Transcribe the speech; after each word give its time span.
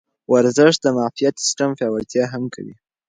ورزش 0.33 0.73
د 0.81 0.85
معافیت 0.95 1.35
سیستم 1.45 1.69
پیاوړتیا 1.77 2.25
هم 2.33 2.43
کوي. 2.55 2.75